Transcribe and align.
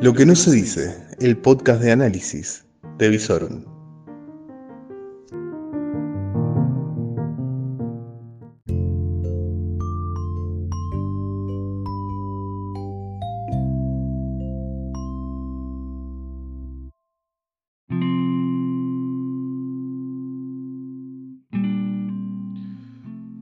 Lo 0.00 0.12
que 0.12 0.26
no 0.26 0.34
se 0.34 0.50
dice, 0.50 1.06
el 1.20 1.36
podcast 1.36 1.80
de 1.80 1.92
análisis 1.92 2.66
de 2.98 3.08
Visorum. 3.08 3.64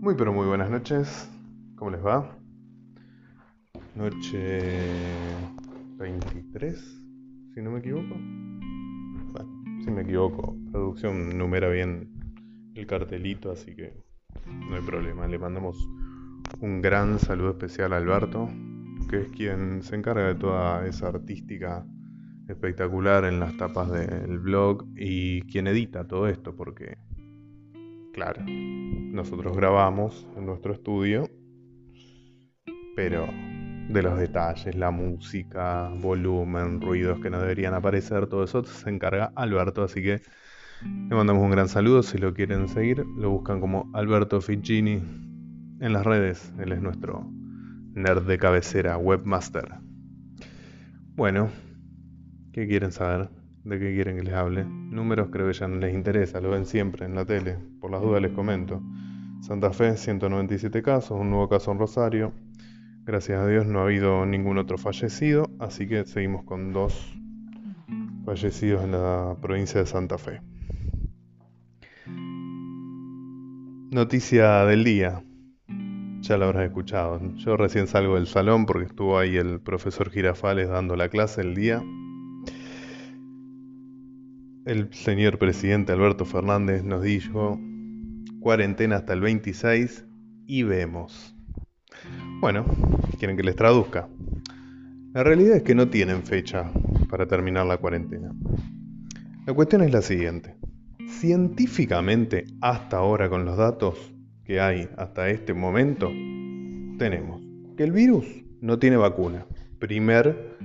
Muy 0.01 0.15
pero 0.17 0.33
muy 0.35 0.47
buenas 0.47 0.69
noches, 0.69 1.29
¿cómo 1.77 1.91
les 1.91 2.05
va? 2.05 2.37
Noche 3.95 5.12
23, 6.03 7.03
si 7.55 7.63
no 7.63 7.71
me 7.71 7.79
equivoco. 7.79 8.15
Bueno, 9.33 9.83
si 9.85 9.91
me 9.91 10.03
equivoco, 10.03 10.57
producción 10.73 11.39
numera 11.39 11.69
bien 11.69 12.11
el 12.75 12.87
cartelito, 12.87 13.53
así 13.53 13.75
que 13.77 13.95
no 14.69 14.75
hay 14.75 14.83
problema. 14.83 15.29
Le 15.29 15.39
mandamos 15.39 15.89
un 16.61 16.83
gran 16.83 17.21
saludo 17.21 17.51
especial 17.51 17.93
a 17.93 17.99
Alberto, 17.99 18.49
que 19.09 19.21
es 19.21 19.29
quien 19.29 19.83
se 19.83 19.95
encarga 19.95 20.27
de 20.27 20.35
toda 20.35 20.87
esa 20.87 21.09
artística 21.09 21.87
espectacular 22.49 23.25
en 23.25 23.39
las 23.39 23.57
tapas 23.57 23.91
del 23.93 24.41
blog 24.41 24.85
y 24.97 25.43
quien 25.43 25.69
edita 25.69 26.09
todo 26.09 26.27
esto, 26.27 26.57
porque, 26.57 26.99
claro, 28.13 28.43
nosotros 28.45 29.57
grabamos 29.57 30.27
en 30.37 30.47
nuestro 30.47 30.73
estudio, 30.73 31.31
pero 32.97 33.52
de 33.93 34.03
los 34.03 34.19
detalles, 34.19 34.75
la 34.75 34.91
música, 34.91 35.91
volumen, 36.01 36.81
ruidos 36.81 37.21
que 37.21 37.31
no 37.31 37.39
deberían 37.41 37.75
aparecer, 37.75 38.27
todo 38.27 38.45
eso 38.45 38.65
se 38.65 38.89
encarga 38.89 39.33
Alberto, 39.35 39.83
así 39.83 40.03
que 40.03 40.23
le 40.83 41.15
mandamos 41.15 41.43
un 41.43 41.51
gran 41.51 41.69
saludo, 41.69 42.03
si 42.03 42.19
lo 42.19 42.33
quieren 42.33 42.69
seguir, 42.69 43.05
lo 43.17 43.31
buscan 43.31 43.61
como 43.61 43.91
Alberto 43.93 44.41
Figgini 44.41 45.03
en 45.81 45.93
las 45.93 46.05
redes, 46.05 46.53
él 46.59 46.73
es 46.73 46.81
nuestro 46.81 47.31
nerd 47.95 48.27
de 48.27 48.39
cabecera, 48.39 48.97
webmaster. 48.97 49.75
Bueno, 51.15 51.51
¿qué 52.53 52.67
quieren 52.67 52.93
saber? 52.93 53.29
¿De 53.65 53.79
qué 53.79 53.95
quieren 53.95 54.17
que 54.17 54.23
les 54.23 54.35
hable? 54.35 54.65
Números 54.65 55.29
creo 55.31 55.47
que 55.47 55.53
ya 55.53 55.69
no 55.69 55.77
les 55.77 55.95
interesa, 55.95 56.41
lo 56.41 56.51
ven 56.51 56.65
siempre 56.65 57.05
en 57.05 57.15
la 57.15 57.27
tele, 57.27 57.59
por 57.81 57.91
las 57.91 58.01
dudas 58.01 58.23
les 58.23 58.33
comento. 58.33 58.83
Santa 59.41 59.71
Fe, 59.73 59.97
197 59.97 60.83
casos, 60.83 61.21
un 61.21 61.31
nuevo 61.31 61.49
caso 61.49 61.73
en 61.73 61.79
Rosario, 61.79 62.33
Gracias 63.05 63.41
a 63.41 63.49
Dios 63.49 63.67
no 63.67 63.81
ha 63.81 63.85
habido 63.85 64.25
ningún 64.27 64.59
otro 64.59 64.79
fallecido, 64.79 65.51
así 65.59 65.89
que 65.89 66.05
seguimos 66.05 66.45
con 66.45 66.73
dos 66.73 67.13
fallecidos 68.25 68.85
en 68.85 68.93
la 68.93 69.37
provincia 69.43 69.81
de 69.81 69.87
Santa 69.87 70.19
Fe. 70.19 70.41
Noticia 73.91 74.65
del 74.67 74.85
día. 74.85 75.25
Ya 76.21 76.37
lo 76.37 76.45
habrás 76.45 76.67
escuchado. 76.67 77.21
Yo 77.35 77.57
recién 77.57 77.89
salgo 77.89 78.15
del 78.15 78.29
salón 78.29 78.67
porque 78.67 78.87
estuvo 78.87 79.19
ahí 79.19 79.37
el 79.37 79.61
profesor 79.61 80.09
Girafales 80.09 80.69
dando 80.69 80.95
la 80.95 81.09
clase 81.09 81.41
el 81.41 81.57
día. 81.57 81.83
El 84.65 84.95
señor 84.95 85.39
presidente 85.39 85.91
Alberto 85.91 86.25
Fernández 86.25 86.85
nos 86.85 87.03
dijo 87.03 87.59
cuarentena 88.39 88.95
hasta 88.95 89.13
el 89.13 89.23
26 89.23 90.07
y 90.47 90.63
vemos. 90.63 91.35
Bueno, 92.43 92.65
quieren 93.21 93.37
que 93.37 93.45
les 93.45 93.55
traduzca. 93.55 94.09
La 95.15 95.23
realidad 95.23 95.59
es 95.59 95.63
que 95.63 95.77
no 95.77 95.91
tienen 95.91 96.25
fecha 96.25 96.73
para 97.09 97.29
terminar 97.29 97.67
la 97.67 97.77
cuarentena. 97.77 98.33
La 99.47 99.55
cuestión 99.55 99.83
es 99.83 99.93
la 99.93 100.03
siguiente. 100.03 100.57
Científicamente, 101.07 102.47
hasta 102.61 102.97
ahora 102.97 103.31
con 103.31 103.45
los 103.45 103.57
datos 103.57 104.13
que 104.43 104.61
hay 104.61 104.89
hasta 104.97 105.29
este 105.29 105.55
momento, 105.55 106.09
tenemos 106.99 107.41
que 107.77 107.85
el 107.85 107.93
virus 107.93 108.27
no 108.61 108.81
tiene 108.81 108.97
vacuna. 108.97 109.47
Primer 109.79 110.57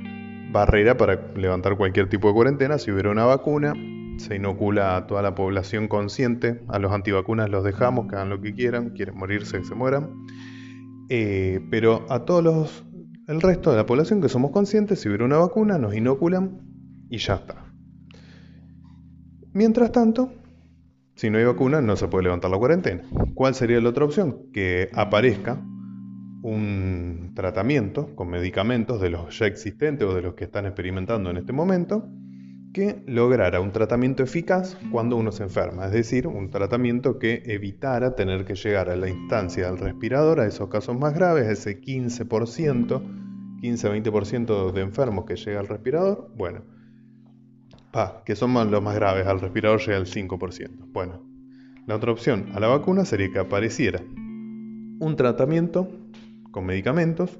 barrera 0.51 0.97
para 0.97 1.31
levantar 1.35 1.77
cualquier 1.77 2.09
tipo 2.09 2.29
de 2.29 2.33
cuarentena, 2.33 2.79
si 2.79 2.89
hubiera 2.89 3.11
una 3.11 3.25
vacuna, 3.25 3.75
se 4.17 4.35
inocula 4.35 4.97
a 4.97 5.05
toda 5.05 5.21
la 5.21 5.35
población 5.35 5.87
consciente, 5.87 6.59
a 6.69 6.79
los 6.79 6.91
antivacunas 6.91 7.51
los 7.51 7.63
dejamos, 7.63 8.07
que 8.07 8.15
hagan 8.15 8.29
lo 8.29 8.41
que 8.41 8.55
quieran, 8.55 8.89
quieren 8.95 9.15
morirse, 9.15 9.59
que 9.59 9.65
se 9.65 9.75
mueran. 9.75 10.25
Eh, 11.09 11.61
pero 11.69 12.05
a 12.09 12.25
todos 12.25 12.43
los, 12.43 12.85
el 13.27 13.41
resto 13.41 13.71
de 13.71 13.77
la 13.77 13.85
población 13.85 14.21
que 14.21 14.29
somos 14.29 14.51
conscientes, 14.51 14.99
si 14.99 15.07
hubiera 15.07 15.25
una 15.25 15.37
vacuna, 15.37 15.77
nos 15.77 15.95
inoculan 15.95 16.61
y 17.09 17.17
ya 17.17 17.35
está. 17.35 17.65
Mientras 19.53 19.91
tanto, 19.91 20.33
si 21.15 21.29
no 21.29 21.37
hay 21.37 21.45
vacuna, 21.45 21.81
no 21.81 21.95
se 21.95 22.07
puede 22.07 22.25
levantar 22.25 22.51
la 22.51 22.57
cuarentena. 22.57 23.03
¿Cuál 23.33 23.55
sería 23.55 23.81
la 23.81 23.89
otra 23.89 24.05
opción? 24.05 24.51
Que 24.53 24.89
aparezca 24.93 25.61
un 26.43 27.31
tratamiento 27.33 28.15
con 28.15 28.29
medicamentos 28.29 29.01
de 29.01 29.09
los 29.09 29.37
ya 29.37 29.47
existentes 29.47 30.07
o 30.07 30.13
de 30.13 30.21
los 30.21 30.35
que 30.35 30.43
están 30.43 30.65
experimentando 30.65 31.29
en 31.29 31.37
este 31.37 31.53
momento 31.53 32.07
que 32.77 33.01
lograra 33.07 33.59
un 33.59 33.71
tratamiento 33.71 34.21
eficaz 34.21 34.77
cuando 34.91 35.15
uno 35.15 35.31
se 35.31 35.41
enferma, 35.41 35.87
es 35.87 35.93
decir, 35.93 36.27
un 36.27 36.51
tratamiento 36.51 37.17
que 37.17 37.41
evitara 37.47 38.15
tener 38.15 38.45
que 38.45 38.53
llegar 38.53 38.91
a 38.91 38.95
la 38.95 39.09
instancia 39.09 39.65
del 39.65 39.79
respirador, 39.79 40.39
a 40.39 40.45
esos 40.45 40.69
casos 40.69 40.95
más 40.95 41.15
graves, 41.15 41.47
ese 41.47 41.81
15%, 41.81 43.01
15-20% 43.63 44.71
de 44.73 44.81
enfermos 44.81 45.25
que 45.25 45.35
llega 45.37 45.59
al 45.59 45.67
respirador, 45.67 46.29
bueno, 46.35 46.65
que 48.23 48.35
son 48.35 48.53
los 48.53 48.83
más 48.83 48.93
graves, 48.93 49.25
al 49.25 49.39
respirador 49.39 49.79
llega 49.79 49.97
al 49.97 50.05
5%. 50.05 50.69
Bueno, 50.91 51.23
la 51.87 51.95
otra 51.95 52.11
opción 52.11 52.51
a 52.53 52.59
la 52.59 52.67
vacuna 52.67 53.05
sería 53.05 53.31
que 53.31 53.39
apareciera 53.39 54.01
un 54.99 55.15
tratamiento 55.17 55.89
con 56.51 56.67
medicamentos 56.67 57.39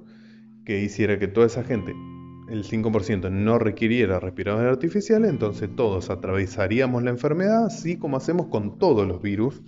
que 0.66 0.82
hiciera 0.82 1.20
que 1.20 1.28
toda 1.28 1.46
esa 1.46 1.64
gente 1.64 1.94
el 2.50 2.64
5% 2.64 3.30
no 3.32 3.60
requiriera 3.60 4.20
respiradores 4.20 4.72
artificiales, 4.72 5.30
entonces 5.30 5.70
todos 5.76 6.10
atravesaríamos 6.10 7.04
la 7.04 7.10
enfermedad, 7.10 7.66
así 7.66 7.98
como 7.98 8.18
hacemos 8.18 8.48
con 8.48 8.78
todos 8.80 9.08
los 9.08 9.22
virus 9.22 9.62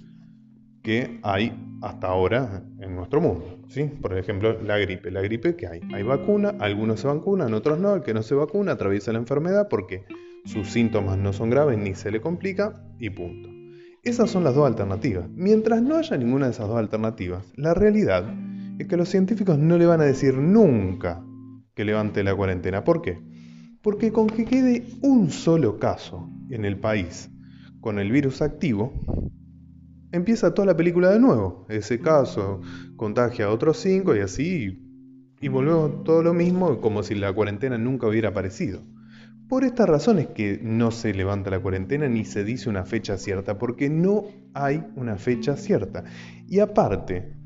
que 0.82 1.20
hay 1.24 1.54
hasta 1.82 2.08
ahora 2.08 2.64
en 2.80 2.96
nuestro 2.96 3.22
mundo. 3.22 3.60
¿sí? 3.68 3.84
Por 3.84 4.18
ejemplo, 4.18 4.62
la 4.62 4.78
gripe. 4.78 5.12
La 5.12 5.22
gripe 5.22 5.56
que 5.56 5.68
hay. 5.68 5.82
Hay 5.94 6.04
vacuna, 6.04 6.56
algunos 6.60 7.02
se 7.02 7.08
vacunan, 7.08 7.54
otros 7.54 7.80
no. 7.80 7.96
El 7.96 8.02
que 8.02 8.14
no 8.14 8.24
se 8.24 8.36
vacuna 8.36 8.74
atraviesa 8.74 9.12
la 9.12 9.20
enfermedad 9.20 9.68
porque 9.70 10.06
sus 10.46 10.70
síntomas 10.70 11.18
no 11.18 11.34
son 11.34 11.50
graves 11.50 11.78
ni 11.78 11.96
se 11.96 12.12
le 12.12 12.22
complica 12.22 12.82
y 13.00 13.10
punto. 13.10 13.50
Esas 14.04 14.32
son 14.32 14.44
las 14.44 14.56
dos 14.56 14.66
alternativas. 14.66 15.30
Mientras 15.30 15.82
no 15.82 15.96
haya 15.98 16.18
ninguna 16.18 16.46
de 16.46 16.54
esas 16.54 16.68
dos 16.68 16.78
alternativas, 16.78 17.46
la 17.56 17.74
realidad 17.74 18.24
es 18.80 18.88
que 18.88 18.96
los 18.96 19.10
científicos 19.10 19.60
no 19.60 19.78
le 19.78 19.86
van 19.86 20.00
a 20.00 20.06
decir 20.06 20.36
nunca 20.36 21.22
que 21.80 21.86
levante 21.86 22.26
la 22.26 22.36
cuarentena. 22.36 22.84
¿Por 22.84 23.02
qué? 23.02 23.22
Porque 23.82 24.12
con 24.12 24.28
que 24.28 24.44
quede 24.44 24.84
un 25.02 25.30
solo 25.30 25.80
caso 25.80 26.30
en 26.50 26.66
el 26.66 26.78
país 26.78 27.30
con 27.80 28.00
el 28.00 28.12
virus 28.12 28.42
activo, 28.42 28.92
empieza 30.12 30.54
toda 30.54 30.66
la 30.66 30.76
película 30.76 31.10
de 31.10 31.22
nuevo. 31.22 31.66
Ese 31.70 32.02
caso 32.02 32.60
contagia 32.98 33.46
a 33.46 33.52
otros 33.52 33.78
cinco 33.78 34.14
y 34.14 34.20
así, 34.20 34.78
y 35.40 35.48
volvemos 35.48 36.04
todo 36.04 36.22
lo 36.22 36.34
mismo 36.34 36.82
como 36.82 37.02
si 37.02 37.16
la 37.16 37.32
cuarentena 37.32 37.78
nunca 37.78 38.08
hubiera 38.08 38.28
aparecido. 38.28 38.84
Por 39.48 39.64
esta 39.64 39.86
razón 39.86 40.20
es 40.20 40.28
que 40.28 40.60
no 40.62 40.92
se 40.92 41.14
levanta 41.14 41.50
la 41.50 41.62
cuarentena 41.62 42.10
ni 42.10 42.26
se 42.26 42.44
dice 42.44 42.70
una 42.70 42.84
fecha 42.84 43.18
cierta, 43.18 43.58
porque 43.58 43.90
no 43.90 44.26
hay 44.54 44.84
una 44.98 45.16
fecha 45.16 45.56
cierta. 45.56 46.04
Y 46.46 46.60
aparte, 46.60 47.39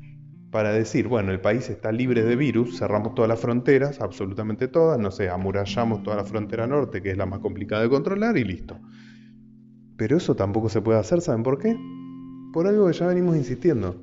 para 0.54 0.72
decir, 0.72 1.08
bueno, 1.08 1.32
el 1.32 1.40
país 1.40 1.68
está 1.68 1.90
libre 1.90 2.22
de 2.22 2.36
virus, 2.36 2.78
cerramos 2.78 3.16
todas 3.16 3.28
las 3.28 3.40
fronteras, 3.40 4.00
absolutamente 4.00 4.68
todas, 4.68 5.00
no 5.00 5.10
sé, 5.10 5.28
amurallamos 5.28 6.04
toda 6.04 6.14
la 6.14 6.22
frontera 6.22 6.64
norte, 6.68 7.02
que 7.02 7.10
es 7.10 7.16
la 7.16 7.26
más 7.26 7.40
complicada 7.40 7.82
de 7.82 7.88
controlar, 7.88 8.38
y 8.38 8.44
listo. 8.44 8.78
Pero 9.96 10.16
eso 10.16 10.36
tampoco 10.36 10.68
se 10.68 10.80
puede 10.80 11.00
hacer, 11.00 11.22
¿saben 11.22 11.42
por 11.42 11.58
qué? 11.58 11.76
Por 12.52 12.68
algo 12.68 12.86
que 12.86 12.92
ya 12.92 13.08
venimos 13.08 13.34
insistiendo. 13.34 14.00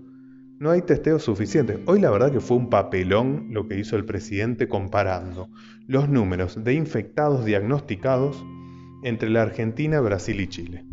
No 0.60 0.72
hay 0.72 0.82
testeos 0.82 1.24
suficientes. 1.24 1.80
Hoy 1.86 2.02
la 2.02 2.12
verdad 2.12 2.34
que 2.34 2.42
fue 2.42 2.58
un 2.58 2.70
papelón 2.70 3.48
lo 3.52 3.70
que 3.70 3.80
hizo 3.80 3.96
el 3.96 4.04
presidente 4.04 4.68
comparando 4.68 5.48
los 5.88 6.10
números 6.10 6.62
de 6.62 6.74
infectados 6.74 7.46
diagnosticados 7.46 8.44
entre 9.04 9.30
la 9.30 9.44
Argentina, 9.44 10.02
Brasil 10.02 10.42
y 10.42 10.48
Chile. 10.50 10.86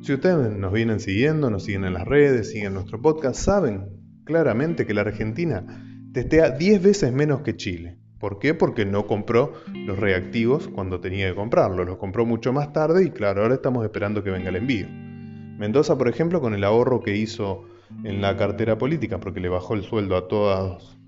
Si 0.00 0.12
ustedes 0.12 0.58
nos 0.58 0.72
vienen 0.72 0.98
siguiendo, 0.98 1.48
nos 1.48 1.62
siguen 1.62 1.84
en 1.84 1.94
las 1.94 2.08
redes, 2.08 2.50
siguen 2.50 2.74
nuestro 2.74 3.00
podcast, 3.00 3.38
saben 3.38 3.94
claramente 4.26 4.84
que 4.84 4.92
la 4.92 5.00
Argentina 5.00 5.64
testea 6.12 6.50
10 6.50 6.82
veces 6.82 7.12
menos 7.12 7.40
que 7.40 7.56
Chile. 7.56 7.96
¿Por 8.18 8.38
qué? 8.38 8.52
Porque 8.52 8.84
no 8.84 9.06
compró 9.06 9.52
los 9.72 9.98
reactivos 9.98 10.68
cuando 10.68 11.00
tenía 11.00 11.28
que 11.28 11.34
comprarlos. 11.34 11.86
Los 11.86 11.96
compró 11.96 12.26
mucho 12.26 12.52
más 12.52 12.72
tarde 12.72 13.04
y 13.04 13.10
claro, 13.10 13.42
ahora 13.42 13.54
estamos 13.54 13.84
esperando 13.84 14.22
que 14.22 14.30
venga 14.30 14.50
el 14.50 14.56
envío. 14.56 14.86
Mendoza, 14.88 15.96
por 15.96 16.08
ejemplo, 16.08 16.40
con 16.40 16.52
el 16.52 16.64
ahorro 16.64 17.00
que 17.00 17.16
hizo 17.16 17.64
en 18.04 18.20
la 18.20 18.36
cartera 18.36 18.76
política, 18.76 19.18
porque 19.20 19.40
le 19.40 19.48
bajó 19.48 19.74
el 19.74 19.82
sueldo 19.82 20.16
a 20.16 20.28
todos 20.28 20.98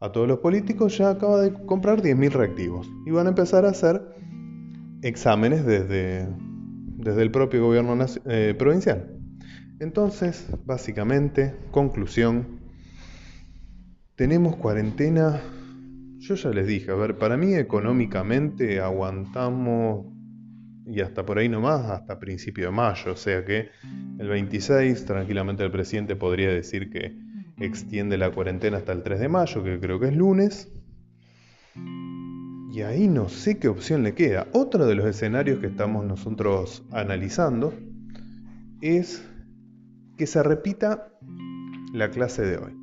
a 0.00 0.12
todos 0.12 0.28
los 0.28 0.38
políticos, 0.38 0.96
ya 0.96 1.10
acaba 1.10 1.40
de 1.40 1.52
comprar 1.66 2.02
10.000 2.02 2.30
reactivos 2.30 2.88
y 3.04 3.10
van 3.10 3.26
a 3.26 3.30
empezar 3.30 3.64
a 3.64 3.70
hacer 3.70 4.00
exámenes 5.02 5.66
desde, 5.66 6.28
desde 6.96 7.22
el 7.22 7.32
propio 7.32 7.64
gobierno 7.64 7.96
eh, 8.26 8.54
provincial. 8.56 9.17
Entonces, 9.80 10.46
básicamente, 10.64 11.54
conclusión, 11.70 12.58
tenemos 14.16 14.56
cuarentena, 14.56 15.40
yo 16.18 16.34
ya 16.34 16.50
les 16.50 16.66
dije, 16.66 16.90
a 16.90 16.94
ver, 16.96 17.16
para 17.16 17.36
mí 17.36 17.54
económicamente 17.54 18.80
aguantamos 18.80 20.06
y 20.84 21.00
hasta 21.00 21.24
por 21.24 21.38
ahí 21.38 21.48
nomás, 21.48 21.84
hasta 21.90 22.18
principio 22.18 22.66
de 22.66 22.70
mayo, 22.72 23.12
o 23.12 23.16
sea 23.16 23.44
que 23.44 23.68
el 24.18 24.28
26 24.28 25.04
tranquilamente 25.04 25.62
el 25.62 25.70
presidente 25.70 26.16
podría 26.16 26.48
decir 26.48 26.90
que 26.90 27.16
extiende 27.58 28.18
la 28.18 28.32
cuarentena 28.32 28.78
hasta 28.78 28.92
el 28.92 29.02
3 29.02 29.20
de 29.20 29.28
mayo, 29.28 29.62
que 29.62 29.78
creo 29.78 30.00
que 30.00 30.08
es 30.08 30.16
lunes. 30.16 30.72
Y 32.72 32.82
ahí 32.82 33.06
no 33.06 33.28
sé 33.28 33.58
qué 33.58 33.68
opción 33.68 34.02
le 34.02 34.14
queda. 34.14 34.48
Otro 34.52 34.86
de 34.86 34.94
los 34.94 35.06
escenarios 35.06 35.60
que 35.60 35.66
estamos 35.66 36.04
nosotros 36.04 36.84
analizando 36.90 37.74
es 38.80 39.27
que 40.18 40.26
se 40.26 40.42
repita 40.42 41.12
la 41.94 42.10
clase 42.10 42.42
de 42.42 42.58
hoy. 42.58 42.76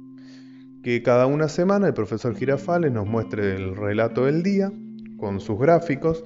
Que 0.82 1.04
cada 1.04 1.28
una 1.28 1.50
semana 1.50 1.88
el 1.88 1.94
profesor 1.94 2.36
Girafales 2.36 2.92
nos 2.92 3.06
muestre 3.06 3.56
el 3.56 3.76
relato 3.76 4.26
del 4.26 4.42
día 4.42 4.72
con 5.18 5.40
sus 5.40 5.60
gráficos, 5.60 6.24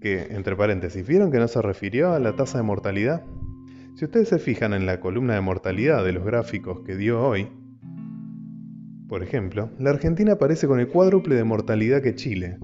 que 0.00 0.34
entre 0.34 0.54
paréntesis, 0.54 1.06
¿vieron 1.06 1.32
que 1.32 1.38
no 1.38 1.48
se 1.48 1.62
refirió 1.62 2.12
a 2.12 2.18
la 2.18 2.36
tasa 2.36 2.58
de 2.58 2.64
mortalidad? 2.64 3.24
Si 3.94 4.04
ustedes 4.04 4.28
se 4.28 4.38
fijan 4.38 4.74
en 4.74 4.86
la 4.86 5.00
columna 5.00 5.34
de 5.34 5.40
mortalidad 5.40 6.04
de 6.04 6.12
los 6.12 6.24
gráficos 6.24 6.80
que 6.84 6.96
dio 6.96 7.20
hoy, 7.22 7.48
por 9.08 9.22
ejemplo, 9.22 9.70
la 9.78 9.90
Argentina 9.90 10.32
aparece 10.32 10.66
con 10.66 10.80
el 10.80 10.88
cuádruple 10.88 11.34
de 11.34 11.44
mortalidad 11.44 12.02
que 12.02 12.14
Chile, 12.14 12.58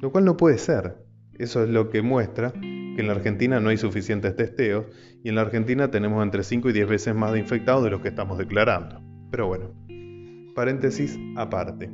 lo 0.00 0.12
cual 0.12 0.24
no 0.24 0.36
puede 0.36 0.58
ser. 0.58 0.96
Eso 1.34 1.62
es 1.62 1.68
lo 1.68 1.90
que 1.90 2.02
muestra 2.02 2.52
que 2.96 3.02
en 3.02 3.06
la 3.06 3.12
Argentina 3.12 3.60
no 3.60 3.68
hay 3.68 3.76
suficientes 3.76 4.34
testeos 4.34 4.86
y 5.22 5.28
en 5.28 5.36
la 5.36 5.42
Argentina 5.42 5.90
tenemos 5.90 6.24
entre 6.24 6.42
5 6.42 6.70
y 6.70 6.72
10 6.72 6.88
veces 6.88 7.14
más 7.14 7.32
de 7.32 7.38
infectados 7.38 7.84
de 7.84 7.90
los 7.90 8.00
que 8.00 8.08
estamos 8.08 8.38
declarando. 8.38 9.00
Pero 9.30 9.46
bueno, 9.46 9.70
paréntesis 10.54 11.16
aparte. 11.36 11.90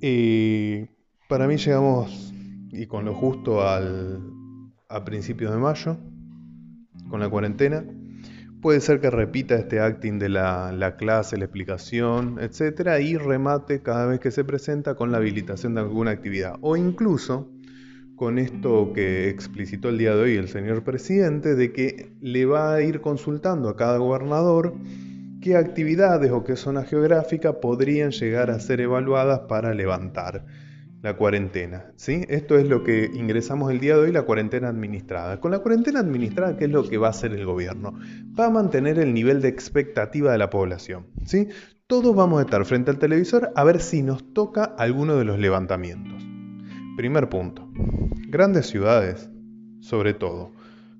Y 0.00 0.86
para 1.28 1.48
mí 1.48 1.56
llegamos, 1.56 2.32
y 2.70 2.86
con 2.86 3.04
lo 3.04 3.14
justo, 3.14 3.66
al, 3.66 4.20
a 4.88 5.04
principios 5.04 5.52
de 5.52 5.58
mayo, 5.58 5.96
con 7.08 7.20
la 7.20 7.28
cuarentena. 7.28 7.84
Puede 8.60 8.80
ser 8.80 9.00
que 9.00 9.10
repita 9.10 9.56
este 9.56 9.80
acting 9.80 10.18
de 10.18 10.28
la, 10.28 10.94
clase, 10.98 11.36
la 11.36 11.44
explicación, 11.44 12.38
etc. 12.40 13.00
y 13.02 13.16
remate 13.16 13.82
cada 13.82 14.06
vez 14.06 14.20
que 14.20 14.30
se 14.30 14.44
presenta 14.44 14.94
con 14.94 15.10
la 15.10 15.18
habilitación 15.18 15.74
de 15.74 15.80
alguna 15.80 16.12
actividad. 16.12 16.56
O 16.60 16.76
incluso 16.76 17.50
con 18.22 18.38
esto 18.38 18.92
que 18.94 19.28
explicitó 19.30 19.88
el 19.88 19.98
día 19.98 20.14
de 20.14 20.22
hoy 20.22 20.36
el 20.36 20.46
señor 20.46 20.84
presidente, 20.84 21.56
de 21.56 21.72
que 21.72 22.12
le 22.20 22.46
va 22.46 22.72
a 22.72 22.80
ir 22.80 23.00
consultando 23.00 23.68
a 23.68 23.74
cada 23.74 23.98
gobernador 23.98 24.74
qué 25.40 25.56
actividades 25.56 26.30
o 26.30 26.44
qué 26.44 26.54
zona 26.54 26.84
geográfica 26.84 27.58
podrían 27.58 28.12
llegar 28.12 28.52
a 28.52 28.60
ser 28.60 28.80
evaluadas 28.80 29.40
para 29.48 29.74
levantar 29.74 30.46
la 31.02 31.16
cuarentena. 31.16 31.86
¿sí? 31.96 32.24
Esto 32.28 32.56
es 32.56 32.68
lo 32.68 32.84
que 32.84 33.10
ingresamos 33.12 33.72
el 33.72 33.80
día 33.80 33.96
de 33.96 34.02
hoy, 34.02 34.12
la 34.12 34.22
cuarentena 34.22 34.68
administrada. 34.68 35.40
Con 35.40 35.50
la 35.50 35.58
cuarentena 35.58 35.98
administrada, 35.98 36.56
¿qué 36.56 36.66
es 36.66 36.70
lo 36.70 36.88
que 36.88 36.98
va 36.98 37.08
a 37.08 37.10
hacer 37.10 37.32
el 37.32 37.44
gobierno? 37.44 37.98
Va 38.38 38.46
a 38.46 38.50
mantener 38.50 39.00
el 39.00 39.14
nivel 39.14 39.42
de 39.42 39.48
expectativa 39.48 40.30
de 40.30 40.38
la 40.38 40.48
población. 40.48 41.08
¿sí? 41.24 41.48
Todos 41.88 42.14
vamos 42.14 42.38
a 42.38 42.44
estar 42.44 42.64
frente 42.66 42.92
al 42.92 43.00
televisor 43.00 43.50
a 43.56 43.64
ver 43.64 43.80
si 43.80 44.04
nos 44.04 44.32
toca 44.32 44.62
alguno 44.62 45.16
de 45.16 45.24
los 45.24 45.40
levantamientos. 45.40 46.31
Primer 46.96 47.28
punto. 47.28 47.68
Grandes 48.28 48.66
ciudades, 48.66 49.30
sobre 49.80 50.14
todo. 50.14 50.52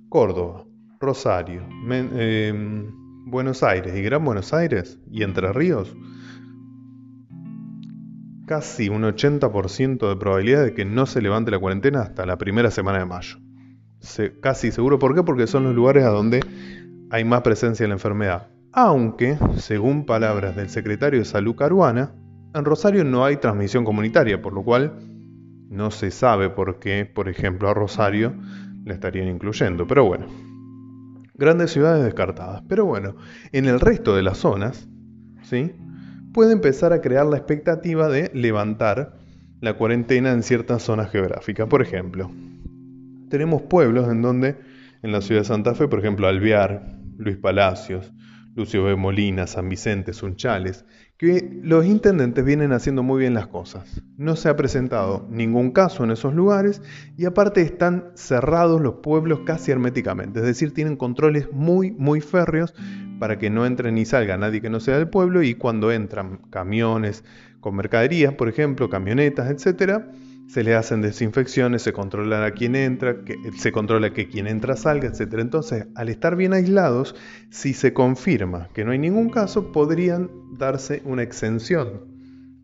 Córdoba, 0.08 0.64
Rosario, 1.00 1.62
em, 1.90 2.86
Buenos 3.26 3.62
Aires 3.62 3.94
y 3.96 4.02
Gran 4.02 4.24
Buenos 4.24 4.52
Aires 4.52 4.98
y 5.10 5.22
Entre 5.22 5.52
Ríos 5.52 5.96
casi 8.52 8.90
un 8.90 9.02
80% 9.02 10.10
de 10.10 10.16
probabilidad 10.16 10.62
de 10.62 10.74
que 10.74 10.84
no 10.84 11.06
se 11.06 11.22
levante 11.22 11.50
la 11.50 11.58
cuarentena 11.58 12.02
hasta 12.02 12.26
la 12.26 12.36
primera 12.36 12.70
semana 12.70 12.98
de 12.98 13.06
mayo. 13.06 13.38
casi 14.42 14.72
seguro, 14.72 14.98
¿por 14.98 15.14
qué? 15.14 15.22
Porque 15.22 15.46
son 15.46 15.64
los 15.64 15.74
lugares 15.74 16.04
a 16.04 16.10
donde 16.10 16.40
hay 17.10 17.24
más 17.24 17.40
presencia 17.40 17.84
de 17.84 17.88
la 17.88 17.94
enfermedad. 17.94 18.48
Aunque, 18.72 19.38
según 19.56 20.04
palabras 20.04 20.54
del 20.54 20.68
secretario 20.68 21.20
de 21.20 21.24
Salud 21.24 21.54
Caruana, 21.54 22.12
en 22.52 22.64
Rosario 22.66 23.04
no 23.04 23.24
hay 23.24 23.36
transmisión 23.36 23.84
comunitaria, 23.84 24.42
por 24.42 24.52
lo 24.52 24.62
cual 24.64 24.98
no 25.72 25.90
se 25.90 26.10
sabe 26.10 26.50
por 26.50 26.78
qué, 26.78 27.06
por 27.06 27.30
ejemplo, 27.30 27.68
a 27.68 27.74
Rosario 27.74 28.34
la 28.84 28.92
estarían 28.92 29.28
incluyendo. 29.28 29.86
Pero 29.86 30.04
bueno, 30.04 30.26
grandes 31.34 31.72
ciudades 31.72 32.04
descartadas. 32.04 32.62
Pero 32.68 32.84
bueno, 32.84 33.16
en 33.52 33.64
el 33.64 33.80
resto 33.80 34.14
de 34.14 34.22
las 34.22 34.36
zonas, 34.36 34.86
¿sí? 35.42 35.72
puede 36.34 36.52
empezar 36.52 36.92
a 36.92 37.00
crear 37.00 37.24
la 37.24 37.38
expectativa 37.38 38.08
de 38.08 38.30
levantar 38.34 39.18
la 39.60 39.74
cuarentena 39.74 40.32
en 40.32 40.42
ciertas 40.42 40.82
zonas 40.82 41.10
geográficas. 41.10 41.66
Por 41.68 41.80
ejemplo, 41.80 42.30
tenemos 43.30 43.62
pueblos 43.62 44.10
en 44.10 44.20
donde, 44.20 44.58
en 45.02 45.10
la 45.10 45.22
ciudad 45.22 45.40
de 45.40 45.46
Santa 45.46 45.74
Fe, 45.74 45.88
por 45.88 46.00
ejemplo, 46.00 46.28
Alvear, 46.28 46.98
Luis 47.16 47.38
Palacios, 47.38 48.12
Lucio 48.54 48.84
B. 48.84 48.96
Molina, 48.96 49.46
San 49.46 49.70
Vicente, 49.70 50.12
Sunchales, 50.12 50.84
que 51.22 51.60
los 51.62 51.86
intendentes 51.86 52.44
vienen 52.44 52.72
haciendo 52.72 53.04
muy 53.04 53.20
bien 53.20 53.32
las 53.32 53.46
cosas. 53.46 54.02
No 54.16 54.34
se 54.34 54.48
ha 54.48 54.56
presentado 54.56 55.24
ningún 55.30 55.70
caso 55.70 56.02
en 56.02 56.10
esos 56.10 56.34
lugares 56.34 56.82
y 57.16 57.26
aparte 57.26 57.60
están 57.60 58.10
cerrados 58.16 58.80
los 58.80 58.94
pueblos 58.94 59.38
casi 59.46 59.70
herméticamente, 59.70 60.40
es 60.40 60.44
decir, 60.44 60.74
tienen 60.74 60.96
controles 60.96 61.52
muy, 61.52 61.92
muy 61.92 62.20
férreos 62.20 62.74
para 63.20 63.38
que 63.38 63.50
no 63.50 63.66
entre 63.66 63.92
ni 63.92 64.04
salga 64.04 64.36
nadie 64.36 64.60
que 64.60 64.68
no 64.68 64.80
sea 64.80 64.96
del 64.96 65.10
pueblo 65.10 65.44
y 65.44 65.54
cuando 65.54 65.92
entran 65.92 66.38
camiones 66.50 67.22
con 67.60 67.76
mercaderías, 67.76 68.34
por 68.34 68.48
ejemplo, 68.48 68.90
camionetas, 68.90 69.48
etcétera, 69.48 70.10
se 70.52 70.62
le 70.62 70.74
hacen 70.74 71.00
desinfecciones, 71.00 71.80
se 71.80 71.94
controla 71.94 72.44
a 72.44 72.50
quién 72.50 72.76
entra, 72.76 73.16
se 73.56 73.72
controla 73.72 74.12
que 74.12 74.28
quien 74.28 74.46
entra 74.46 74.76
salga, 74.76 75.08
etc. 75.08 75.38
Entonces, 75.38 75.86
al 75.94 76.10
estar 76.10 76.36
bien 76.36 76.52
aislados, 76.52 77.14
si 77.48 77.72
se 77.72 77.94
confirma 77.94 78.68
que 78.74 78.84
no 78.84 78.90
hay 78.90 78.98
ningún 78.98 79.30
caso, 79.30 79.72
podrían 79.72 80.30
darse 80.58 81.00
una 81.06 81.22
exención 81.22 82.02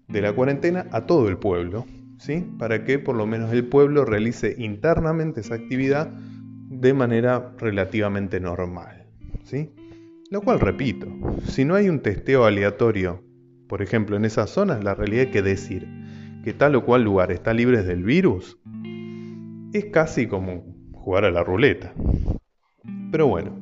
de 0.06 0.20
la 0.20 0.34
cuarentena 0.34 0.84
a 0.92 1.06
todo 1.06 1.30
el 1.30 1.38
pueblo, 1.38 1.86
¿sí? 2.18 2.46
Para 2.58 2.84
que 2.84 2.98
por 2.98 3.16
lo 3.16 3.26
menos 3.26 3.54
el 3.54 3.66
pueblo 3.66 4.04
realice 4.04 4.54
internamente 4.58 5.40
esa 5.40 5.54
actividad 5.54 6.08
de 6.08 6.92
manera 6.92 7.54
relativamente 7.56 8.38
normal, 8.38 9.06
¿sí? 9.44 9.72
Lo 10.30 10.42
cual 10.42 10.60
repito, 10.60 11.06
si 11.46 11.64
no 11.64 11.74
hay 11.74 11.88
un 11.88 12.00
testeo 12.00 12.44
aleatorio, 12.44 13.24
por 13.66 13.80
ejemplo 13.80 14.14
en 14.18 14.26
esas 14.26 14.50
zonas, 14.50 14.84
la 14.84 14.94
realidad 14.94 15.24
hay 15.28 15.30
que 15.30 15.40
decir 15.40 15.88
que 16.44 16.52
tal 16.52 16.76
o 16.76 16.84
cual 16.84 17.04
lugar 17.04 17.32
está 17.32 17.52
libre 17.52 17.82
del 17.82 18.04
virus, 18.04 18.58
es 19.72 19.86
casi 19.86 20.26
como 20.26 20.64
jugar 20.92 21.24
a 21.24 21.30
la 21.30 21.42
ruleta. 21.42 21.92
Pero 23.10 23.26
bueno, 23.26 23.58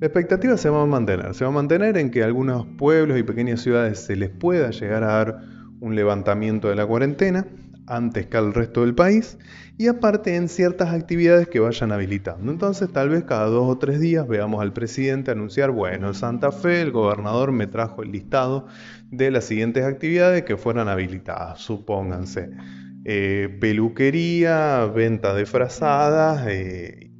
la 0.00 0.06
expectativa 0.06 0.56
se 0.56 0.70
va 0.70 0.82
a 0.82 0.86
mantener. 0.86 1.34
Se 1.34 1.44
va 1.44 1.50
a 1.50 1.54
mantener 1.54 1.96
en 1.96 2.10
que 2.10 2.22
a 2.22 2.26
algunos 2.26 2.66
pueblos 2.78 3.18
y 3.18 3.22
pequeñas 3.22 3.60
ciudades 3.60 4.00
se 4.00 4.16
les 4.16 4.30
pueda 4.30 4.70
llegar 4.70 5.04
a 5.04 5.08
dar 5.08 5.40
un 5.80 5.94
levantamiento 5.94 6.68
de 6.68 6.76
la 6.76 6.86
cuarentena 6.86 7.46
antes 7.86 8.26
que 8.26 8.36
al 8.36 8.54
resto 8.54 8.82
del 8.82 8.94
país 8.94 9.38
y 9.76 9.88
aparte 9.88 10.36
en 10.36 10.48
ciertas 10.48 10.92
actividades 10.92 11.48
que 11.48 11.60
vayan 11.60 11.92
habilitando. 11.92 12.50
Entonces 12.50 12.90
tal 12.92 13.08
vez 13.08 13.24
cada 13.24 13.46
dos 13.46 13.68
o 13.68 13.78
tres 13.78 14.00
días 14.00 14.26
veamos 14.26 14.62
al 14.62 14.72
presidente 14.72 15.30
anunciar, 15.30 15.70
bueno, 15.70 16.08
en 16.08 16.14
Santa 16.14 16.52
Fe 16.52 16.82
el 16.82 16.92
gobernador 16.92 17.52
me 17.52 17.66
trajo 17.66 18.02
el 18.02 18.12
listado 18.12 18.66
de 19.10 19.30
las 19.30 19.44
siguientes 19.44 19.84
actividades 19.84 20.44
que 20.44 20.56
fueran 20.56 20.88
habilitadas, 20.88 21.60
supónganse. 21.60 22.50
Eh, 23.04 23.58
peluquería, 23.60 24.86
venta 24.86 25.34
de 25.34 25.44
frazadas 25.44 26.46
eh, 26.48 27.10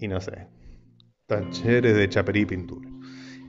y 0.00 0.08
no 0.08 0.20
sé, 0.20 0.48
talleres 1.26 1.94
de 1.94 2.08
chaperí 2.08 2.40
y 2.40 2.46
pintura 2.46 2.89